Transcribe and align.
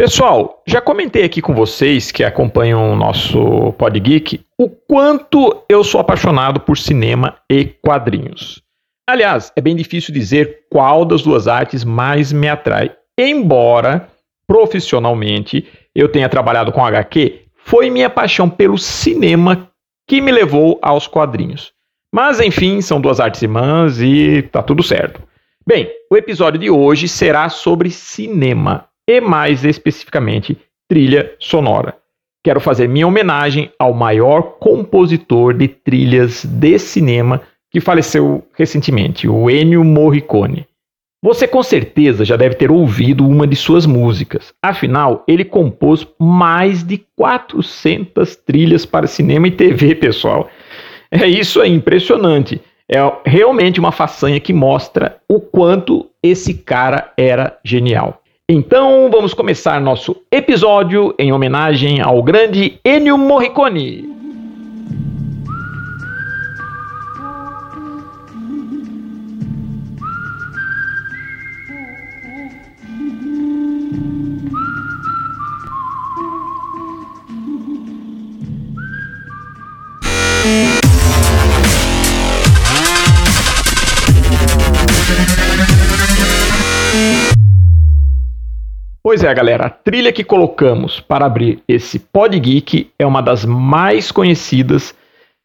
Pessoal, 0.00 0.62
já 0.66 0.80
comentei 0.80 1.24
aqui 1.24 1.42
com 1.42 1.54
vocês 1.54 2.10
que 2.10 2.24
acompanham 2.24 2.90
o 2.90 2.96
nosso 2.96 3.74
Podgeek 3.74 4.40
o 4.56 4.66
quanto 4.66 5.62
eu 5.68 5.84
sou 5.84 6.00
apaixonado 6.00 6.58
por 6.58 6.78
cinema 6.78 7.36
e 7.50 7.66
quadrinhos. 7.66 8.62
Aliás, 9.06 9.52
é 9.54 9.60
bem 9.60 9.76
difícil 9.76 10.14
dizer 10.14 10.60
qual 10.70 11.04
das 11.04 11.20
duas 11.20 11.46
artes 11.46 11.84
mais 11.84 12.32
me 12.32 12.48
atrai, 12.48 12.96
embora 13.18 14.08
profissionalmente 14.46 15.68
eu 15.94 16.08
tenha 16.08 16.30
trabalhado 16.30 16.72
com 16.72 16.82
HQ, 16.82 17.42
foi 17.56 17.90
minha 17.90 18.08
paixão 18.08 18.48
pelo 18.48 18.78
cinema 18.78 19.68
que 20.08 20.22
me 20.22 20.32
levou 20.32 20.78
aos 20.80 21.06
quadrinhos. 21.06 21.74
Mas 22.10 22.40
enfim, 22.40 22.80
são 22.80 23.02
duas 23.02 23.20
artes 23.20 23.42
irmãs 23.42 24.00
e 24.00 24.48
tá 24.50 24.62
tudo 24.62 24.82
certo. 24.82 25.22
Bem, 25.66 25.90
o 26.10 26.16
episódio 26.16 26.58
de 26.58 26.70
hoje 26.70 27.06
será 27.06 27.50
sobre 27.50 27.90
cinema 27.90 28.88
e, 29.10 29.20
mais 29.20 29.64
especificamente, 29.64 30.56
trilha 30.88 31.34
sonora. 31.38 31.96
Quero 32.44 32.60
fazer 32.60 32.88
minha 32.88 33.06
homenagem 33.06 33.70
ao 33.78 33.92
maior 33.92 34.42
compositor 34.58 35.52
de 35.52 35.68
trilhas 35.68 36.44
de 36.44 36.78
cinema 36.78 37.42
que 37.70 37.80
faleceu 37.80 38.44
recentemente, 38.56 39.28
o 39.28 39.50
Ennio 39.50 39.84
Morricone. 39.84 40.66
Você 41.22 41.46
com 41.46 41.62
certeza 41.62 42.24
já 42.24 42.36
deve 42.36 42.54
ter 42.54 42.70
ouvido 42.70 43.28
uma 43.28 43.46
de 43.46 43.54
suas 43.54 43.84
músicas. 43.84 44.54
Afinal, 44.62 45.22
ele 45.28 45.44
compôs 45.44 46.06
mais 46.18 46.82
de 46.82 47.04
400 47.14 48.36
trilhas 48.36 48.86
para 48.86 49.06
cinema 49.06 49.48
e 49.48 49.50
TV, 49.50 49.94
pessoal. 49.96 50.48
É 51.10 51.26
isso 51.26 51.60
aí, 51.60 51.72
impressionante. 51.72 52.60
É 52.88 52.98
realmente 53.26 53.78
uma 53.78 53.92
façanha 53.92 54.40
que 54.40 54.52
mostra 54.52 55.18
o 55.28 55.40
quanto 55.40 56.08
esse 56.22 56.54
cara 56.54 57.12
era 57.16 57.58
genial. 57.64 58.20
Então 58.52 59.08
vamos 59.12 59.32
começar 59.32 59.80
nosso 59.80 60.16
episódio 60.28 61.14
em 61.16 61.32
homenagem 61.32 62.00
ao 62.00 62.20
grande 62.20 62.80
Ennio 62.84 63.16
Morricone. 63.16 64.09
Pois 89.10 89.24
é, 89.24 89.34
galera, 89.34 89.66
a 89.66 89.70
trilha 89.70 90.12
que 90.12 90.22
colocamos 90.22 91.00
para 91.00 91.26
abrir 91.26 91.60
esse 91.66 91.98
Pod 91.98 92.38
Geek 92.38 92.92
é 92.96 93.04
uma 93.04 93.20
das 93.20 93.44
mais 93.44 94.12
conhecidas, 94.12 94.94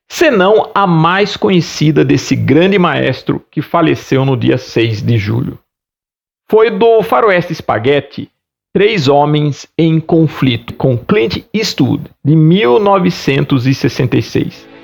se 0.08 0.30
não 0.30 0.69
a 0.75 0.85
mais 0.85 1.35
conhecida 1.35 2.05
desse 2.05 2.36
grande 2.36 2.77
maestro 2.77 3.43
que 3.49 3.63
faleceu 3.63 4.23
no 4.23 4.38
dia 4.38 4.59
6 4.59 5.02
de 5.02 5.17
julho. 5.17 5.58
Foi 6.47 6.69
do 6.69 7.02
Faroeste 7.02 7.55
Spaghetti, 7.55 8.30
Três 8.71 9.08
Homens 9.08 9.66
em 9.75 9.99
Conflito, 9.99 10.75
com 10.75 10.95
Clint 10.95 11.43
Eastwood, 11.52 12.03
de 12.23 12.36
1966. 12.36 14.75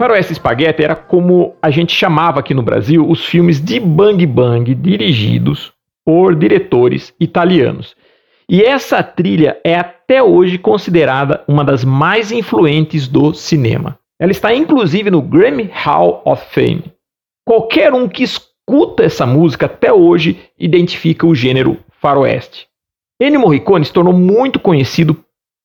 Faroeste 0.00 0.34
Spaghetti 0.34 0.82
era 0.82 0.96
como 0.96 1.56
a 1.60 1.70
gente 1.70 1.94
chamava 1.94 2.40
aqui 2.40 2.54
no 2.54 2.62
Brasil 2.62 3.06
os 3.06 3.26
filmes 3.26 3.60
de 3.60 3.78
Bang 3.78 4.24
Bang 4.24 4.74
dirigidos 4.74 5.74
por 6.02 6.34
diretores 6.34 7.12
italianos. 7.20 7.94
E 8.48 8.62
essa 8.62 9.02
trilha 9.02 9.60
é 9.62 9.74
até 9.74 10.22
hoje 10.22 10.56
considerada 10.56 11.44
uma 11.46 11.62
das 11.62 11.84
mais 11.84 12.32
influentes 12.32 13.06
do 13.06 13.34
cinema. 13.34 13.98
Ela 14.18 14.32
está 14.32 14.54
inclusive 14.54 15.10
no 15.10 15.20
Grammy 15.20 15.68
Hall 15.70 16.22
of 16.24 16.46
Fame. 16.48 16.84
Qualquer 17.44 17.92
um 17.92 18.08
que 18.08 18.22
escuta 18.22 19.04
essa 19.04 19.26
música 19.26 19.66
até 19.66 19.92
hoje 19.92 20.40
identifica 20.58 21.26
o 21.26 21.34
gênero 21.34 21.76
faroeste. 22.00 22.66
Ennio 23.20 23.40
Morricone 23.40 23.84
se 23.84 23.92
tornou 23.92 24.14
muito 24.14 24.60
conhecido 24.60 25.22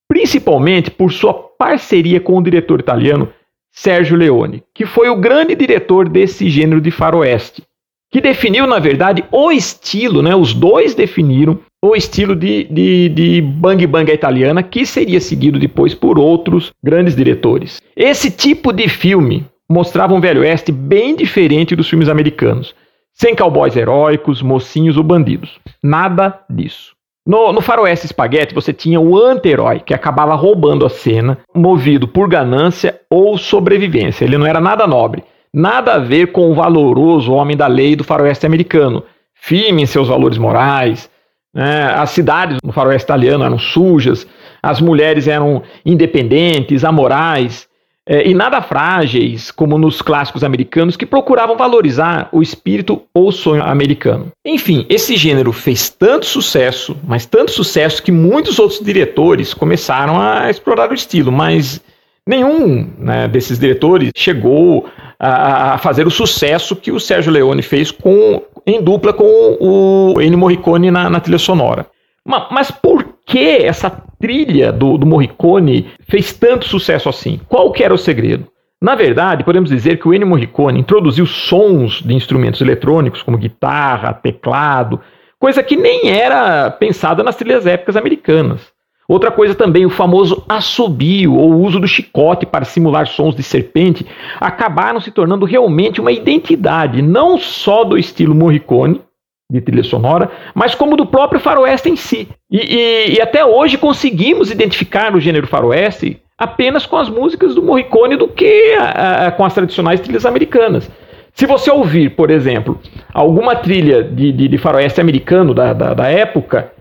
principalmente 0.10 0.92
por 0.92 1.14
sua 1.14 1.34
parceria 1.34 2.20
com 2.20 2.38
o 2.38 2.44
diretor 2.44 2.82
italiano 2.82 3.32
Sérgio 3.76 4.16
Leone, 4.16 4.64
que 4.74 4.86
foi 4.86 5.10
o 5.10 5.18
grande 5.18 5.54
diretor 5.54 6.08
desse 6.08 6.50
gênero 6.50 6.80
de 6.80 6.92
faroeste, 6.92 7.62
que 8.10 8.22
definiu, 8.22 8.66
na 8.66 8.80
verdade, 8.80 9.26
o 9.30 9.52
estilo, 9.52 10.22
né? 10.22 10.34
Os 10.34 10.54
dois 10.54 10.96
definiram 10.96 11.60
o 11.84 11.94
estilo 11.94 12.34
de, 12.34 12.64
de, 12.64 13.10
de 13.10 13.42
bang 13.42 13.86
bang 13.86 14.10
italiana, 14.10 14.64
que 14.64 14.86
seria 14.86 15.20
seguido 15.20 15.60
depois 15.60 15.94
por 15.94 16.18
outros 16.18 16.72
grandes 16.82 17.18
diretores. 17.18 17.82
Esse 17.98 18.32
tipo 18.32 18.72
de 18.72 18.88
filme 18.88 19.46
mostrava 19.70 20.14
um 20.14 20.22
velho 20.22 20.42
oeste 20.42 20.72
bem 20.72 21.14
diferente 21.14 21.76
dos 21.76 21.90
filmes 21.90 22.08
americanos, 22.08 22.74
sem 23.12 23.36
cowboys 23.36 23.76
heróicos, 23.76 24.42
mocinhos 24.42 24.96
ou 24.96 25.04
bandidos. 25.04 25.60
Nada 25.84 26.40
disso. 26.50 26.96
No, 27.26 27.52
no 27.52 27.60
Faroeste 27.60 28.08
Spaghetti, 28.08 28.54
você 28.54 28.72
tinha 28.72 29.00
o 29.00 29.18
anti-herói 29.18 29.80
que 29.80 29.96
acabava 29.96 30.36
roubando 30.36 30.86
a 30.86 30.90
cena, 30.90 31.40
movido 31.54 32.08
por 32.08 32.30
ganância 32.30 33.02
ou 33.10 33.36
sobrevivência. 33.38 34.24
Ele 34.24 34.38
não 34.38 34.46
era 34.46 34.62
nada 34.62 34.86
nobre. 34.86 35.24
Nada 35.52 35.94
a 35.94 35.98
ver 35.98 36.32
com 36.32 36.52
o 36.52 36.54
valoroso 36.54 37.32
homem 37.32 37.58
da 37.58 37.66
lei 37.66 37.96
do 37.96 38.04
faroeste 38.04 38.46
americano. 38.46 39.04
Firme 39.34 39.82
em 39.82 39.86
seus 39.88 40.08
valores 40.08 40.38
morais. 40.38 41.10
Né? 41.52 41.86
As 41.96 42.12
cidades 42.12 42.58
no 42.64 42.72
faroeste 42.72 43.06
italiano 43.06 43.44
eram 43.44 43.58
sujas, 43.58 44.28
as 44.62 44.80
mulheres 44.80 45.28
eram 45.28 45.64
independentes, 45.84 46.84
amorais 46.84 47.68
é, 48.08 48.28
e 48.28 48.36
nada 48.36 48.62
frágeis, 48.62 49.50
como 49.50 49.80
nos 49.80 50.02
clássicos 50.02 50.44
americanos, 50.44 50.96
que 50.96 51.08
procuravam 51.08 51.58
valorizar 51.58 52.30
o 52.32 52.42
espírito 52.42 53.02
ou 53.12 53.32
sonho 53.32 53.64
americano. 53.64 54.32
Enfim, 54.46 54.86
esse 54.88 55.18
gênero 55.18 55.52
fez 55.52 55.90
tanto 55.90 56.26
sucesso, 56.28 56.96
mas 57.04 57.26
tanto 57.26 57.52
sucesso 57.52 58.04
que 58.04 58.12
muitos 58.12 58.60
outros 58.60 58.80
diretores 58.80 59.56
começaram 59.56 60.22
a 60.22 60.52
explorar 60.52 60.92
o 60.92 60.94
estilo, 60.94 61.32
mas 61.32 61.82
nenhum 62.28 62.88
né, 63.00 63.28
desses 63.28 63.58
diretores 63.58 64.12
chegou 64.16 64.88
a, 65.20 65.74
a, 65.74 65.78
fazer 65.80 66.06
o 66.06 66.12
sucesso 66.12 66.76
que 66.76 66.92
o 66.92 67.00
Sérgio 67.00 67.32
Leone 67.32 67.64
fez 67.64 67.90
com, 67.90 68.42
em 68.68 68.84
dupla 68.84 69.14
com 69.14 69.58
o 69.60 70.22
Ennio 70.22 70.38
Morricone 70.38 70.92
na, 70.92 71.10
na 71.10 71.20
trilha 71.20 71.40
sonora. 71.40 71.88
Mas, 72.24 72.44
mas 72.52 72.72
por 72.72 73.16
que 73.26 73.64
essa 73.64 73.90
trilha 74.26 74.72
do, 74.72 74.98
do 74.98 75.06
Morricone 75.06 75.92
fez 76.10 76.34
tanto 76.34 76.66
sucesso 76.66 77.08
assim? 77.08 77.40
Qual 77.48 77.72
que 77.72 77.84
era 77.84 77.94
o 77.94 77.98
segredo? 77.98 78.48
Na 78.82 78.96
verdade, 78.96 79.44
podemos 79.44 79.70
dizer 79.70 80.00
que 80.00 80.08
o 80.08 80.14
Ennio 80.16 80.28
Morricone 80.28 80.80
introduziu 80.80 81.28
sons 81.28 82.02
de 82.02 82.16
instrumentos 82.16 82.60
eletrônicos, 82.60 83.22
como 83.22 83.38
guitarra, 83.38 84.14
teclado, 84.14 85.00
coisa 85.40 85.62
que 85.62 85.76
nem 85.76 86.10
era 86.10 86.72
pensada 86.72 87.22
nas 87.22 87.36
trilhas 87.36 87.68
épicas 87.68 87.96
americanas. 87.96 88.62
Outra 89.08 89.30
coisa 89.30 89.54
também, 89.54 89.86
o 89.86 89.92
famoso 89.92 90.44
assobio 90.50 91.36
ou 91.36 91.62
uso 91.62 91.80
do 91.80 91.88
chicote 91.88 92.48
para 92.48 92.66
simular 92.66 93.06
sons 93.06 93.36
de 93.36 93.44
serpente 93.44 94.08
acabaram 94.42 95.00
se 95.00 95.12
tornando 95.12 95.46
realmente 95.46 96.02
uma 96.02 96.12
identidade, 96.12 97.00
não 97.00 97.38
só 97.38 97.84
do 97.84 97.96
estilo 97.96 98.34
Morricone, 98.34 99.02
de 99.52 99.62
trilha 99.62 99.84
sonora, 99.84 100.32
mas 100.54 100.74
como 100.74 100.98
do 100.98 101.06
próprio 101.06 101.40
faroeste 101.40 101.90
em 101.90 101.96
si. 101.96 102.28
E, 102.50 102.58
e, 102.58 103.16
e, 103.16 103.22
até 103.22 103.46
hoje 103.46 103.78
conseguimos 103.78 104.50
identificar 104.50 105.16
o 105.16 105.20
gênero 105.20 105.48
faroeste 105.48 106.20
apenas 106.38 106.86
com 106.86 106.98
as 106.98 107.10
músicas 107.10 107.56
do 107.56 107.62
Morricone 107.62 108.18
do 108.18 108.28
que 108.28 108.74
a, 108.74 109.28
a, 109.28 109.32
com 109.32 109.46
as 109.46 109.54
tradicionais 109.54 110.00
trilhas 110.00 110.26
americanas. 110.26 110.90
Se 111.34 111.46
você 111.46 111.70
ouvir, 111.70 112.16
por 112.16 112.32
exemplo, 112.32 112.80
alguma 113.14 113.56
trilha 113.56 114.04
de, 114.04 114.32
de, 114.32 114.48
de 114.48 114.58
faroeste 114.58 115.00
americano 115.00 115.54
da, 115.54 115.74
da, 115.74 115.94
da, 115.94 116.08
época, 116.10 116.72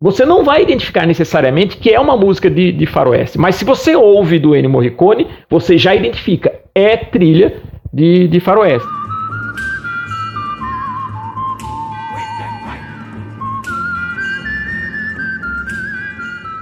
você 0.00 0.24
não 0.24 0.44
vai 0.44 0.62
identificar 0.62 1.06
necessariamente 1.06 1.78
que 1.78 1.90
é 1.90 1.98
uma 1.98 2.16
música 2.16 2.50
de, 2.50 2.72
de 2.72 2.86
faroeste. 2.86 3.38
Mas 3.38 3.56
se 3.56 3.64
você 3.64 3.96
ouve 3.96 4.38
do 4.38 4.54
Ennio 4.54 4.70
Morricone, 4.70 5.28
você 5.48 5.78
já 5.78 5.94
identifica, 5.94 6.52
é 6.74 6.96
trilha 6.96 7.54
de, 7.92 8.28
de 8.28 8.38
faroeste. 8.38 9.01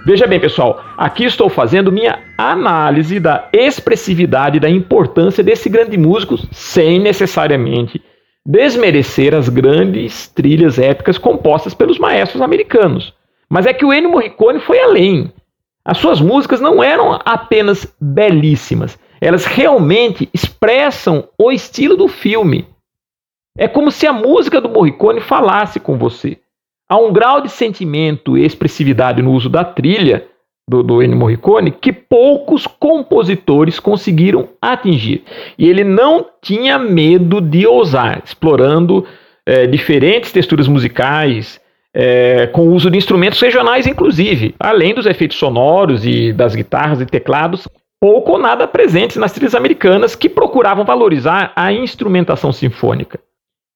Veja 0.04 0.26
bem, 0.26 0.40
pessoal, 0.40 0.82
aqui 0.96 1.24
estou 1.24 1.50
fazendo 1.50 1.92
minha 1.92 2.18
análise 2.38 3.20
da 3.20 3.48
expressividade 3.52 4.58
da 4.58 4.68
importância 4.68 5.44
desse 5.44 5.68
grande 5.68 5.98
músico, 5.98 6.38
sem 6.50 6.98
necessariamente 6.98 8.02
desmerecer 8.44 9.34
as 9.34 9.50
grandes 9.50 10.26
trilhas 10.28 10.78
épicas 10.78 11.18
compostas 11.18 11.74
pelos 11.74 11.98
maestros 11.98 12.40
americanos. 12.40 13.12
Mas 13.48 13.66
é 13.66 13.74
que 13.74 13.84
o 13.84 13.92
Ennio 13.92 14.10
Morricone 14.10 14.60
foi 14.60 14.80
além. 14.80 15.30
As 15.84 15.98
suas 15.98 16.20
músicas 16.20 16.60
não 16.60 16.82
eram 16.82 17.18
apenas 17.24 17.86
belíssimas, 18.00 18.98
Elas 19.20 19.44
realmente 19.44 20.30
expressam 20.32 21.28
o 21.36 21.52
estilo 21.52 21.94
do 21.94 22.08
filme. 22.08 22.66
É 23.58 23.68
como 23.68 23.90
se 23.90 24.06
a 24.06 24.14
música 24.14 24.62
do 24.62 24.68
Morricone 24.70 25.20
falasse 25.20 25.78
com 25.78 25.98
você. 25.98 26.38
Há 26.90 26.98
um 26.98 27.12
grau 27.12 27.40
de 27.40 27.48
sentimento 27.48 28.36
e 28.36 28.44
expressividade 28.44 29.22
no 29.22 29.32
uso 29.32 29.48
da 29.48 29.62
trilha 29.62 30.26
do, 30.68 30.82
do 30.82 31.00
Ennio 31.00 31.16
Morricone 31.16 31.70
que 31.70 31.92
poucos 31.92 32.66
compositores 32.66 33.78
conseguiram 33.78 34.48
atingir. 34.60 35.22
E 35.56 35.68
ele 35.68 35.84
não 35.84 36.26
tinha 36.42 36.80
medo 36.80 37.40
de 37.40 37.64
ousar, 37.64 38.20
explorando 38.24 39.06
é, 39.46 39.68
diferentes 39.68 40.32
texturas 40.32 40.66
musicais, 40.66 41.60
é, 41.94 42.48
com 42.48 42.62
o 42.62 42.72
uso 42.72 42.90
de 42.90 42.98
instrumentos 42.98 43.40
regionais, 43.40 43.86
inclusive, 43.86 44.56
além 44.58 44.92
dos 44.92 45.06
efeitos 45.06 45.36
sonoros 45.36 46.04
e 46.04 46.32
das 46.32 46.56
guitarras 46.56 47.00
e 47.00 47.06
teclados, 47.06 47.68
pouco 48.00 48.32
ou 48.32 48.38
nada 48.38 48.66
presentes 48.66 49.16
nas 49.16 49.32
trilhas 49.32 49.54
americanas 49.54 50.16
que 50.16 50.28
procuravam 50.28 50.84
valorizar 50.84 51.52
a 51.54 51.72
instrumentação 51.72 52.52
sinfônica. 52.52 53.20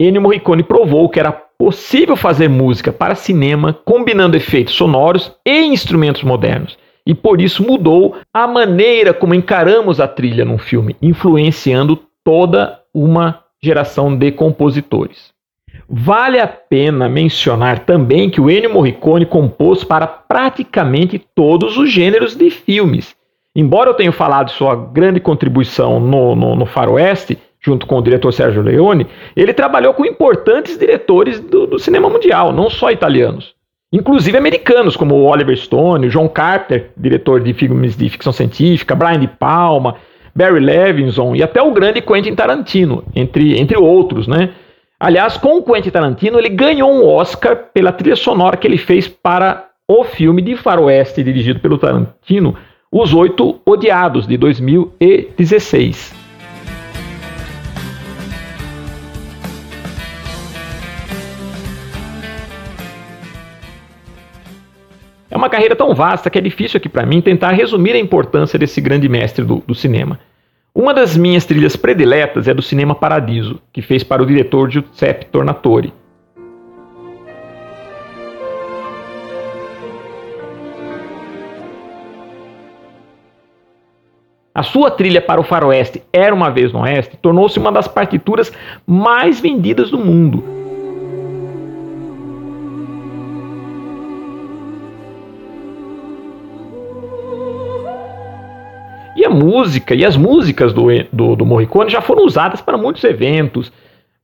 Ennio 0.01 0.21
Morricone 0.21 0.65
provou 0.65 1.09
que 1.09 1.21
era 1.21 1.44
possível 1.59 2.17
fazer 2.17 2.49
música 2.49 2.93
para 2.93 3.15
cinema 3.15 3.73
combinando 3.85 4.37
efeitos 4.37 4.75
sonoros 4.75 5.33
e 5.45 5.65
instrumentos 5.65 6.23
modernos 6.23 6.77
e 7.07 7.15
por 7.15 7.41
isso 7.41 7.63
mudou 7.63 8.17
a 8.33 8.47
maneira 8.47 9.13
como 9.13 9.35
encaramos 9.35 10.01
a 10.01 10.09
trilha 10.09 10.45
num 10.45 10.59
filme, 10.59 10.97
influenciando 11.03 12.01
toda 12.25 12.81
uma 12.93 13.41
geração 13.63 14.17
de 14.17 14.33
compositores. 14.33 15.33
Vale 15.89 16.41
a 16.41 16.47
pena 16.47 17.09
mencionar 17.09 17.81
também 17.81 18.31
que 18.31 18.41
o 18.41 18.51
Ennio 18.51 18.73
Morricone 18.73 19.27
compôs 19.27 19.85
para 19.85 20.07
praticamente 20.07 21.23
todos 21.35 21.77
os 21.77 21.91
gêneros 21.91 22.35
de 22.35 22.49
filmes. 22.49 23.15
Embora 23.55 23.91
eu 23.91 23.95
tenha 23.95 24.11
falado 24.11 24.47
de 24.47 24.55
sua 24.55 24.75
grande 24.75 25.21
contribuição 25.21 26.01
no, 26.01 26.35
no, 26.35 26.57
no 26.57 26.67
Faroeste, 26.67 27.39
junto 27.65 27.87
com 27.87 27.99
o 27.99 28.03
diretor 28.03 28.33
Sérgio 28.33 28.63
Leone, 28.63 29.07
ele 29.35 29.55
trabalhou 29.55 29.95
com 29.95 30.05
importantes 30.05 30.79
diretores 30.79 31.41
do, 31.41 31.67
do 31.67 31.79
cinema 31.79 32.09
mundial, 32.09 32.53
não 32.53 32.69
só 32.69 32.91
italianos 32.91 33.55
inclusive 33.95 34.37
americanos, 34.37 34.97
como 34.97 35.23
Oliver 35.23 35.57
Stone, 35.57 36.09
John 36.09 36.29
Carter, 36.29 36.91
diretor 36.97 37.41
de 37.41 37.55
filmes 37.55 37.97
de 37.97 38.09
ficção 38.09 38.33
científica, 38.33 38.93
Brian 38.93 39.21
De 39.21 39.29
Palma, 39.29 39.95
Barry 40.35 40.59
Levinson 40.59 41.37
e 41.37 41.45
até 41.45 41.63
o 41.63 41.71
grande 41.71 42.01
Quentin 42.01 42.35
Tarantino, 42.35 43.05
entre, 43.15 43.57
entre 43.57 43.79
outros, 43.79 44.27
né? 44.27 44.51
Aliás, 44.99 45.37
com 45.37 45.59
o 45.59 45.63
Quentin 45.63 45.91
Tarantino, 45.91 46.41
ele 46.41 46.49
ganhou 46.49 46.91
um 46.91 47.07
Oscar 47.07 47.57
pela 47.73 47.93
trilha 47.93 48.17
sonora 48.17 48.57
que 48.57 48.67
ele 48.67 48.79
fez 48.79 49.07
para 49.07 49.69
o 49.87 50.03
filme 50.03 50.43
de 50.43 50.57
faroeste 50.57 51.23
dirigido 51.23 51.61
pelo 51.61 51.79
Tarantino, 51.79 52.57
Os 52.91 53.15
Oito 53.15 53.61
Odiados, 53.65 54.27
de 54.27 54.37
2016. 54.37 56.24
Uma 65.45 65.51
carreira 65.51 65.77
tão 65.77 65.95
vasta 65.95 66.31
que 66.31 66.39
é 66.39 66.41
difícil 66.41 66.79
aqui 66.79 66.89
para 66.89 67.05
mim 67.05 67.21
tentar 67.21 67.51
resumir 67.51 67.93
a 67.93 67.99
importância 67.99 68.59
desse 68.59 68.81
grande 68.81 69.11
mestre 69.11 69.45
do, 69.45 69.63
do, 69.67 69.75
cinema. 69.75 70.19
Uma 70.75 70.95
das 70.95 71.19
minhas 71.19 71.45
trilhas 71.45 71.77
prediletas 71.77 72.49
é 72.49 72.55
do 72.55 72.63
Cinema 72.63 72.95
Paradiso, 72.95 73.61
que 73.71 73.83
fez 73.83 74.03
para 74.03 74.23
o 74.23 74.27
diretor 74.27 74.71
Giuseppe 74.71 75.27
Tornatore. 75.27 75.93
A 84.55 84.63
sua 84.63 84.91
trilha 84.91 85.21
para 85.21 85.41
o 85.41 85.45
faroeste 85.45 86.03
Era 86.11 86.35
Uma 86.35 86.51
Vez 86.51 86.73
no 86.73 86.81
Oeste 86.81 87.19
tornou-se 87.19 87.59
uma 87.59 87.71
das 87.71 87.87
partituras 87.87 88.51
mais 88.87 89.41
vendidas 89.41 89.91
do 89.91 89.99
mundo 89.99 90.64
E 99.17 99.25
a 99.25 99.31
música 99.31 99.95
e 99.95 100.05
as 100.05 100.17
músicas 100.17 100.73
do, 100.73 100.87
do, 101.13 101.37
do 101.37 101.47
Morricone 101.47 101.91
já 101.91 102.01
foram 102.01 102.25
usadas 102.25 102.61
para 102.61 102.77
muitos 102.77 103.03
eventos, 103.05 103.73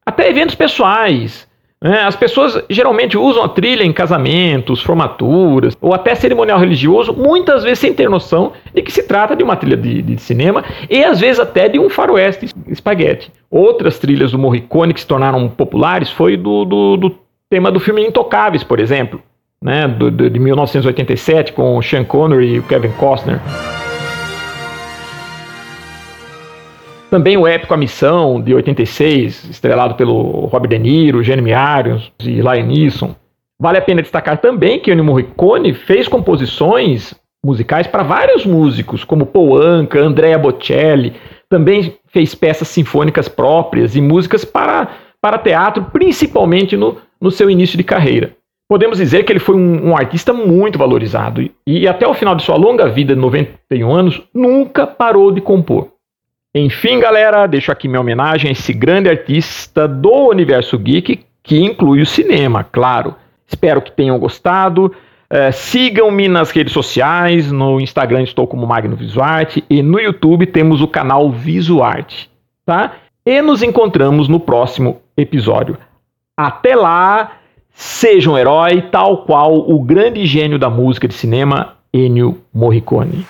até 0.05 0.29
eventos 0.29 0.55
pessoais. 0.55 1.49
Né? 1.83 2.03
As 2.03 2.15
pessoas 2.15 2.63
geralmente 2.69 3.17
usam 3.17 3.43
a 3.43 3.49
trilha 3.49 3.83
em 3.83 3.93
casamentos, 3.93 4.83
formaturas 4.83 5.75
ou 5.81 5.95
até 5.95 6.15
cerimonial 6.15 6.59
religioso, 6.59 7.15
muitas 7.15 7.63
vezes 7.63 7.79
sem 7.79 7.95
ter 7.95 8.11
noção 8.11 8.53
de 8.75 8.83
que 8.83 8.93
se 8.93 9.03
trata 9.03 9.35
de 9.35 9.43
uma 9.43 9.57
trilha 9.57 9.79
de, 9.79 10.03
de 10.03 10.19
cinema 10.21 10.63
e 10.91 11.03
às 11.03 11.21
vezes 11.21 11.41
até 11.41 11.69
de 11.69 11.79
um 11.79 11.89
faroeste 11.89 12.51
espaguete. 12.69 13.33
Outras 13.51 13.99
trilhas 13.99 14.33
do 14.33 14.39
Morricone 14.39 14.93
que 14.93 15.01
se 15.01 15.07
tornaram 15.07 15.49
populares 15.49 16.11
foi 16.11 16.37
do, 16.37 16.67
do, 16.67 16.97
do 16.99 17.19
tema 17.49 17.71
do 17.71 17.81
filme 17.81 18.07
Intocáveis, 18.07 18.63
por 18.63 18.79
exemplo, 18.79 19.23
né? 19.63 19.89
do, 19.89 20.11
do, 20.11 20.29
de 20.29 20.39
1987 20.39 21.55
com 21.55 21.81
Sean 21.81 22.05
Connery 22.05 22.59
e 22.59 22.63
Kevin 22.63 22.93
Costner. 22.93 23.41
Também 27.11 27.37
o 27.37 27.45
épico 27.45 27.75
A 27.75 27.77
Missão, 27.77 28.41
de 28.41 28.55
86, 28.55 29.51
estrelado 29.51 29.97
pelo 29.97 30.47
Robert 30.47 30.71
De 30.71 30.79
Niro, 30.79 31.25
Jeremy 31.25 31.51
Irons 31.51 32.13
e 32.21 32.41
Liam 32.41 32.67
Neeson. 32.67 33.17
Vale 33.59 33.79
a 33.79 33.83
pena 33.83 34.01
destacar 34.01 34.39
também 34.39 34.79
que 34.79 34.93
Ennio 34.93 35.05
Morricone 35.05 35.75
fez 35.75 36.07
composições 36.07 37.13
musicais 37.45 37.89
para 37.89 38.05
vários 38.05 38.47
músicos, 38.47 39.03
como 39.03 39.27
Paul 39.27 39.61
Anka, 39.61 39.99
Andrea 39.99 40.39
Bocelli. 40.39 41.15
Também 41.49 41.99
fez 42.07 42.33
peças 42.33 42.69
sinfônicas 42.69 43.29
próprias 43.29 43.97
e 43.97 44.01
músicas 44.01 44.45
para, 44.45 44.89
para 45.21 45.37
teatro, 45.37 45.87
principalmente 45.93 46.77
no, 46.77 46.97
no 47.21 47.33
seu 47.33 47.51
início 47.51 47.77
de 47.77 47.83
carreira. 47.83 48.37
Podemos 48.69 48.99
dizer 48.99 49.25
que 49.25 49.33
ele 49.33 49.41
foi 49.41 49.57
um, 49.57 49.89
um 49.89 49.97
artista 49.97 50.33
muito 50.33 50.79
valorizado 50.79 51.43
e, 51.43 51.53
e 51.67 51.89
até 51.89 52.07
o 52.07 52.15
final 52.15 52.37
de 52.37 52.45
sua 52.45 52.57
longa 52.57 52.89
vida, 52.89 53.17
de 53.17 53.21
91 53.21 53.93
anos, 53.93 54.23
nunca 54.33 54.87
parou 54.87 55.33
de 55.33 55.41
compor. 55.41 55.89
Enfim, 56.55 56.99
galera, 56.99 57.47
deixo 57.47 57.71
aqui 57.71 57.87
minha 57.87 58.01
homenagem 58.01 58.49
a 58.49 58.53
esse 58.53 58.73
grande 58.73 59.09
artista 59.09 59.87
do 59.87 60.29
universo 60.29 60.77
geek, 60.77 61.25
que 61.45 61.61
inclui 61.61 62.03
o 62.03 62.07
cinema, 62.07 62.65
claro. 62.65 63.15
Espero 63.47 63.81
que 63.81 63.93
tenham 63.93 64.19
gostado. 64.19 64.93
É, 65.29 65.53
Sigam-me 65.53 66.27
nas 66.27 66.51
redes 66.51 66.73
sociais, 66.73 67.53
no 67.53 67.81
Instagram 67.81 68.23
estou 68.23 68.49
como 68.49 68.67
Magno 68.67 68.97
Visuarte 68.97 69.65
e 69.71 69.81
no 69.81 70.01
YouTube 70.01 70.45
temos 70.47 70.83
o 70.83 70.89
canal 70.89 71.31
Visuarte, 71.31 72.29
tá? 72.67 72.95
E 73.25 73.41
nos 73.41 73.63
encontramos 73.63 74.27
no 74.27 74.41
próximo 74.41 75.01
episódio. 75.17 75.79
Até 76.37 76.75
lá, 76.75 77.37
seja 77.71 78.29
um 78.29 78.37
herói 78.37 78.83
tal 78.91 79.19
qual 79.19 79.71
o 79.71 79.81
grande 79.81 80.27
gênio 80.27 80.59
da 80.59 80.69
música 80.69 81.07
de 81.07 81.15
cinema, 81.15 81.75
Ennio 81.93 82.39
Morricone. 82.53 83.25